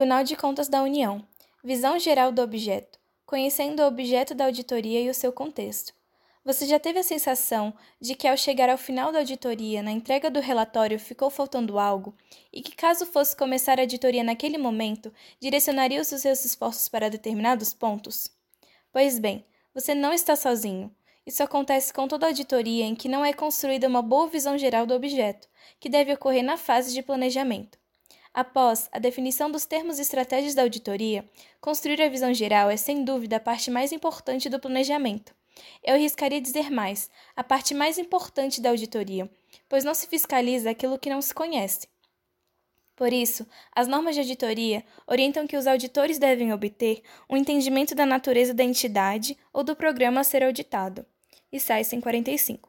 Tribunal 0.00 0.22
de 0.22 0.36
Contas 0.36 0.68
da 0.68 0.80
União. 0.80 1.26
Visão 1.64 1.98
geral 1.98 2.30
do 2.30 2.40
objeto, 2.40 3.00
conhecendo 3.26 3.82
o 3.82 3.86
objeto 3.88 4.32
da 4.32 4.44
auditoria 4.44 5.00
e 5.00 5.10
o 5.10 5.14
seu 5.14 5.32
contexto. 5.32 5.92
Você 6.44 6.66
já 6.66 6.78
teve 6.78 7.00
a 7.00 7.02
sensação 7.02 7.74
de 8.00 8.14
que, 8.14 8.28
ao 8.28 8.36
chegar 8.36 8.70
ao 8.70 8.78
final 8.78 9.10
da 9.10 9.18
auditoria, 9.18 9.82
na 9.82 9.90
entrega 9.90 10.30
do 10.30 10.38
relatório, 10.38 11.00
ficou 11.00 11.30
faltando 11.30 11.80
algo 11.80 12.14
e 12.52 12.62
que, 12.62 12.76
caso 12.76 13.06
fosse 13.06 13.36
começar 13.36 13.80
a 13.80 13.82
auditoria 13.82 14.22
naquele 14.22 14.56
momento, 14.56 15.12
direcionaria 15.40 16.00
os 16.00 16.06
seus 16.06 16.44
esforços 16.44 16.88
para 16.88 17.10
determinados 17.10 17.74
pontos? 17.74 18.30
Pois 18.92 19.18
bem, 19.18 19.44
você 19.74 19.96
não 19.96 20.12
está 20.12 20.36
sozinho. 20.36 20.94
Isso 21.26 21.42
acontece 21.42 21.92
com 21.92 22.06
toda 22.06 22.28
auditoria 22.28 22.84
em 22.84 22.94
que 22.94 23.08
não 23.08 23.24
é 23.24 23.32
construída 23.32 23.88
uma 23.88 24.00
boa 24.00 24.28
visão 24.28 24.56
geral 24.56 24.86
do 24.86 24.94
objeto, 24.94 25.48
que 25.80 25.88
deve 25.88 26.12
ocorrer 26.12 26.44
na 26.44 26.56
fase 26.56 26.94
de 26.94 27.02
planejamento. 27.02 27.77
Após 28.40 28.88
a 28.92 29.00
definição 29.00 29.50
dos 29.50 29.66
termos 29.66 29.98
e 29.98 30.02
estratégias 30.02 30.54
da 30.54 30.62
auditoria, 30.62 31.28
construir 31.60 32.00
a 32.00 32.08
visão 32.08 32.32
geral 32.32 32.70
é 32.70 32.76
sem 32.76 33.02
dúvida 33.02 33.34
a 33.34 33.40
parte 33.40 33.68
mais 33.68 33.90
importante 33.90 34.48
do 34.48 34.60
planejamento. 34.60 35.34
Eu 35.82 35.96
arriscaria 35.96 36.40
dizer 36.40 36.70
mais, 36.70 37.10
a 37.34 37.42
parte 37.42 37.74
mais 37.74 37.98
importante 37.98 38.60
da 38.60 38.70
auditoria, 38.70 39.28
pois 39.68 39.82
não 39.82 39.92
se 39.92 40.06
fiscaliza 40.06 40.70
aquilo 40.70 41.00
que 41.00 41.10
não 41.10 41.20
se 41.20 41.34
conhece. 41.34 41.88
Por 42.94 43.12
isso, 43.12 43.44
as 43.74 43.88
normas 43.88 44.14
de 44.14 44.20
auditoria 44.20 44.84
orientam 45.04 45.44
que 45.44 45.56
os 45.56 45.66
auditores 45.66 46.16
devem 46.16 46.52
obter 46.52 47.02
um 47.28 47.36
entendimento 47.36 47.92
da 47.92 48.06
natureza 48.06 48.54
da 48.54 48.62
entidade 48.62 49.36
ou 49.52 49.64
do 49.64 49.74
programa 49.74 50.20
a 50.20 50.24
ser 50.24 50.44
auditado. 50.44 51.04
E 51.50 51.58
sai 51.58 51.82
145. 51.82 52.67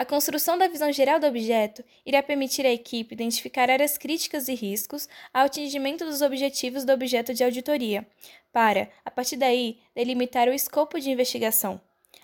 A 0.00 0.04
construção 0.06 0.56
da 0.56 0.66
visão 0.66 0.90
geral 0.90 1.20
do 1.20 1.26
objeto 1.26 1.84
irá 2.06 2.22
permitir 2.22 2.64
à 2.64 2.70
equipe 2.70 3.12
identificar 3.12 3.68
áreas 3.68 3.98
críticas 3.98 4.48
e 4.48 4.54
riscos 4.54 5.06
ao 5.30 5.44
atingimento 5.44 6.06
dos 6.06 6.22
objetivos 6.22 6.86
do 6.86 6.92
objeto 6.94 7.34
de 7.34 7.44
auditoria, 7.44 8.08
para, 8.50 8.88
a 9.04 9.10
partir 9.10 9.36
daí, 9.36 9.78
delimitar 9.94 10.48
o 10.48 10.54
escopo 10.54 10.98
de 10.98 11.10
investigação. 11.10 11.78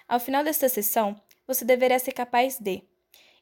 Ao 0.08 0.18
final 0.18 0.42
desta 0.42 0.70
sessão, 0.70 1.20
você 1.46 1.66
deverá 1.66 1.98
ser 1.98 2.12
capaz 2.12 2.58
de 2.58 2.82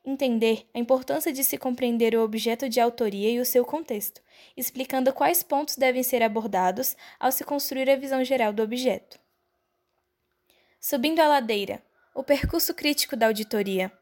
entender 0.04 0.68
a 0.74 0.80
importância 0.80 1.32
de 1.32 1.44
se 1.44 1.56
compreender 1.56 2.16
o 2.16 2.24
objeto 2.24 2.68
de 2.68 2.80
autoria 2.80 3.30
e 3.30 3.38
o 3.38 3.46
seu 3.46 3.64
contexto, 3.64 4.20
explicando 4.56 5.12
quais 5.12 5.44
pontos 5.44 5.76
devem 5.76 6.02
ser 6.02 6.24
abordados 6.24 6.96
ao 7.20 7.30
se 7.30 7.44
construir 7.44 7.88
a 7.88 7.94
visão 7.94 8.24
geral 8.24 8.52
do 8.52 8.64
objeto. 8.64 9.16
Subindo 10.80 11.20
a 11.20 11.28
ladeira, 11.28 11.80
o 12.12 12.24
percurso 12.24 12.74
crítico 12.74 13.14
da 13.14 13.26
auditoria. 13.26 13.92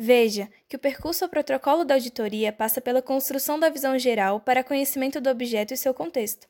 Veja 0.00 0.48
que 0.68 0.76
o 0.76 0.78
percurso 0.78 1.24
ao 1.24 1.28
protocolo 1.28 1.84
da 1.84 1.94
auditoria 1.94 2.52
passa 2.52 2.80
pela 2.80 3.02
construção 3.02 3.58
da 3.58 3.68
visão 3.68 3.98
geral 3.98 4.38
para 4.38 4.62
conhecimento 4.62 5.20
do 5.20 5.28
objeto 5.28 5.74
e 5.74 5.76
seu 5.76 5.92
contexto, 5.92 6.46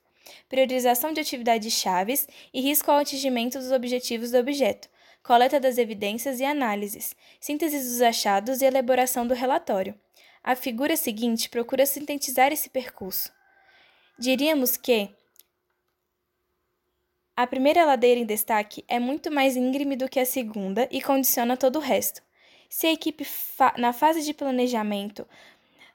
priorização 0.50 1.14
de 1.14 1.20
atividades 1.22 1.72
chaves 1.72 2.28
e 2.52 2.60
risco 2.60 2.90
ao 2.90 2.98
atingimento 2.98 3.58
dos 3.58 3.72
objetivos 3.72 4.32
do 4.32 4.36
objeto, 4.36 4.90
coleta 5.22 5.58
das 5.58 5.78
evidências 5.78 6.40
e 6.40 6.44
análises, 6.44 7.16
síntese 7.40 7.78
dos 7.78 8.02
achados 8.02 8.60
e 8.60 8.66
elaboração 8.66 9.26
do 9.26 9.32
relatório. 9.32 9.98
A 10.44 10.54
figura 10.54 10.94
seguinte 10.94 11.48
procura 11.48 11.86
sintetizar 11.86 12.52
esse 12.52 12.68
percurso. 12.68 13.32
Diríamos 14.18 14.76
que 14.76 15.08
a 17.34 17.46
primeira 17.46 17.86
ladeira 17.86 18.20
em 18.20 18.26
destaque 18.26 18.84
é 18.86 19.00
muito 19.00 19.30
mais 19.30 19.56
íngreme 19.56 19.96
do 19.96 20.06
que 20.06 20.20
a 20.20 20.26
segunda 20.26 20.86
e 20.90 21.00
condiciona 21.00 21.56
todo 21.56 21.76
o 21.76 21.80
resto. 21.80 22.27
Se 22.68 22.86
a 22.86 22.92
equipe, 22.92 23.24
fa 23.24 23.74
na 23.78 23.92
fase 23.94 24.22
de 24.22 24.34
planejamento, 24.34 25.26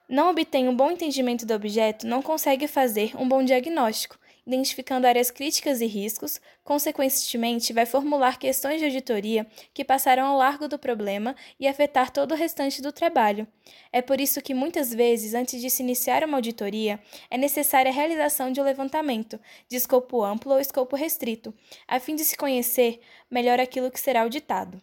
não 0.10 0.32
obtém 0.32 0.68
um 0.68 0.76
bom 0.76 0.92
entendimento 0.92 1.46
do 1.46 1.54
objeto, 1.54 2.08
não 2.08 2.22
consegue 2.22 2.68
fazer 2.68 3.16
um 3.16 3.28
bom 3.28 3.44
diagnóstico, 3.44 4.18
identificando 4.46 5.08
áreas 5.08 5.32
críticas 5.32 5.82
e 5.82 5.86
riscos, 5.86 6.42
consequentemente, 6.64 7.72
vai 7.74 7.86
formular 7.86 8.38
questões 8.38 8.80
de 8.80 8.86
auditoria 8.86 9.48
que 9.74 9.86
passarão 9.86 10.26
ao 10.28 10.38
largo 10.38 10.68
do 10.68 10.78
problema 10.78 11.36
e 11.60 11.68
afetar 11.68 12.12
todo 12.12 12.34
o 12.34 12.36
restante 12.36 12.82
do 12.82 12.92
trabalho. 12.92 13.48
É 13.92 14.02
por 14.02 14.20
isso 14.20 14.42
que 14.42 14.54
muitas 14.54 14.94
vezes, 14.94 15.34
antes 15.34 15.62
de 15.62 15.70
se 15.70 15.84
iniciar 15.84 16.24
uma 16.24 16.38
auditoria, 16.38 17.00
é 17.30 17.38
necessária 17.38 17.92
a 17.92 17.96
realização 17.96 18.52
de 18.52 18.60
um 18.60 18.64
levantamento 18.64 19.40
de 19.70 19.78
escopo 19.78 20.24
amplo 20.24 20.54
ou 20.54 20.60
escopo 20.60 20.96
restrito, 20.96 21.54
a 21.88 22.00
fim 22.00 22.16
de 22.16 22.26
se 22.26 22.36
conhecer 22.36 23.00
melhor 23.30 23.60
aquilo 23.60 23.92
que 23.92 24.00
será 24.00 24.24
auditado. 24.24 24.82